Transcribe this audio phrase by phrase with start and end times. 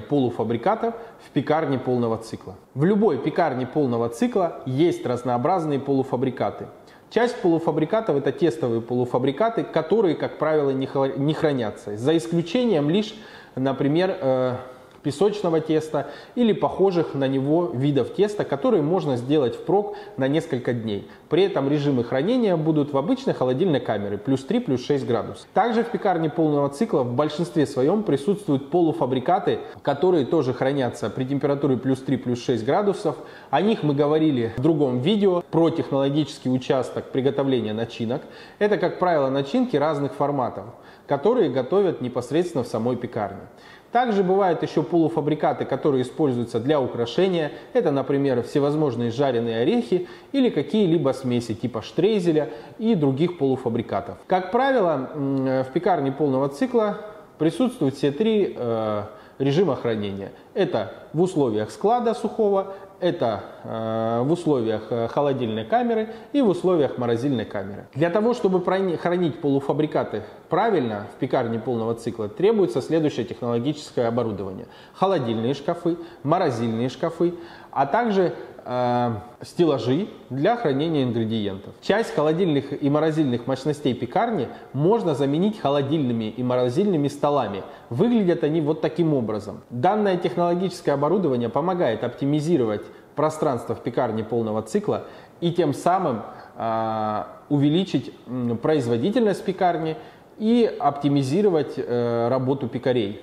[0.00, 0.94] полуфабрикатов
[1.26, 2.54] в пекарне полного цикла.
[2.74, 6.66] В любой пекарне полного цикла есть разнообразные полуфабрикаты.
[7.10, 13.14] Часть полуфабрикатов это тестовые полуфабрикаты, которые, как правило, не хранятся, за исключением лишь,
[13.54, 14.56] например, э,
[15.04, 21.06] песочного теста или похожих на него видов теста, которые можно сделать впрок на несколько дней.
[21.28, 25.46] При этом режимы хранения будут в обычной холодильной камере плюс 3, плюс 6 градусов.
[25.52, 31.76] Также в пекарне полного цикла в большинстве своем присутствуют полуфабрикаты, которые тоже хранятся при температуре
[31.76, 33.16] плюс 3, плюс 6 градусов.
[33.50, 38.22] О них мы говорили в другом видео про технологический участок приготовления начинок.
[38.58, 40.64] Это, как правило, начинки разных форматов,
[41.06, 43.40] которые готовят непосредственно в самой пекарне.
[43.92, 47.52] Также бывают еще полуфабрикаты, которые используются для украшения.
[47.74, 54.18] Это, например, всевозможные жареные орехи или какие-либо смеси типа штрейзеля и других полуфабрикатов.
[54.26, 57.02] Как правило, в пекарне полного цикла
[57.38, 59.02] присутствуют все три э,
[59.38, 60.32] режима хранения.
[60.54, 66.96] Это в условиях склада сухого, это э, в условиях э, холодильной камеры и в условиях
[66.96, 67.86] морозильной камеры.
[67.94, 68.64] Для того, чтобы
[68.96, 74.66] хранить полуфабрикаты правильно в пекарне полного цикла, требуется следующее технологическое оборудование.
[74.94, 77.34] Холодильные шкафы, морозильные шкафы,
[77.70, 78.32] а также
[78.64, 81.74] э, стеллажи для хранения ингредиентов.
[81.80, 87.62] Часть холодильных и морозильных мощностей пекарни можно заменить холодильными и морозильными столами.
[87.90, 89.62] Выглядят они вот таким образом.
[89.70, 92.82] Данное технологическое оборудование помогает оптимизировать
[93.14, 95.04] пространство в пекарне полного цикла
[95.40, 96.22] и тем самым
[96.56, 98.12] э, увеличить
[98.62, 99.96] производительность пекарни
[100.38, 103.22] и оптимизировать э, работу пекарей.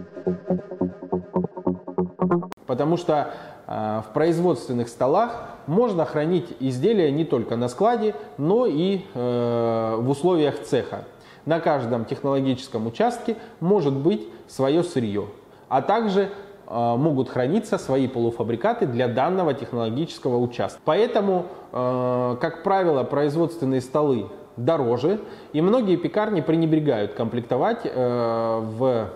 [2.67, 3.31] Потому что
[3.67, 10.09] э, в производственных столах можно хранить изделия не только на складе, но и э, в
[10.09, 11.05] условиях цеха.
[11.45, 15.25] На каждом технологическом участке может быть свое сырье,
[15.69, 16.29] а также
[16.67, 20.79] э, могут храниться свои полуфабрикаты для данного технологического участка.
[20.85, 24.27] Поэтому, как правило, производственные столы
[24.57, 25.21] дороже,
[25.53, 29.09] и многие пекарни пренебрегают комплектовать в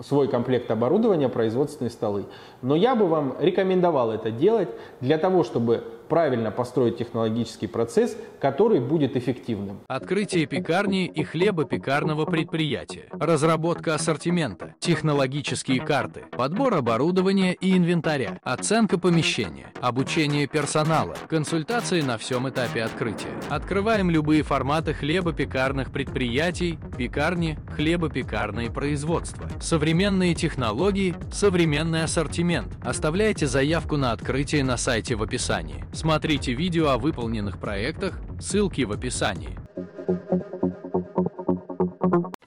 [0.00, 2.24] свой комплект оборудования производственные столы.
[2.62, 4.68] Но я бы вам рекомендовал это делать
[5.00, 9.80] для того, чтобы правильно построить технологический процесс, который будет эффективным.
[9.86, 13.06] Открытие пекарни и хлебопекарного предприятия.
[13.12, 14.74] Разработка ассортимента.
[14.80, 16.24] Технологические карты.
[16.30, 18.38] Подбор оборудования и инвентаря.
[18.42, 19.72] Оценка помещения.
[19.80, 21.16] Обучение персонала.
[21.28, 23.28] Консультации на всем этапе открытия.
[23.48, 29.48] Открываем любые форматы хлебопекарных предприятий, пекарни, хлебопекарные производства.
[29.60, 32.68] Современные технологии, современный ассортимент.
[32.82, 35.84] Оставляйте заявку на открытие на сайте в описании.
[36.00, 39.58] Смотрите видео о выполненных проектах, ссылки в описании.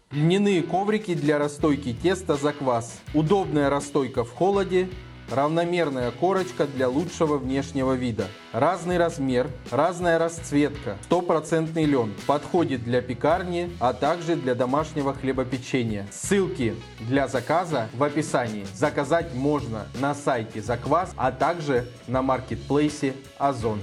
[0.10, 3.02] Льняные коврики для расстойки теста за квас.
[3.14, 4.88] Удобная расстойка в холоде,
[5.32, 8.28] равномерная корочка для лучшего внешнего вида.
[8.52, 12.14] Разный размер, разная расцветка, стопроцентный лен.
[12.28, 16.08] Подходит для пекарни, а также для домашнего хлебопечения.
[16.12, 18.66] Ссылки для заказа в описании.
[18.74, 23.80] Заказать можно на сайте Заквас, а также на маркетплейсе Озон.